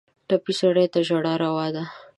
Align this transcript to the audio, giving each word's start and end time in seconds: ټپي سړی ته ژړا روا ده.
ټپي 0.27 0.53
سړی 0.59 0.85
ته 0.93 0.99
ژړا 1.07 1.33
روا 1.43 1.67
ده. 1.75 1.83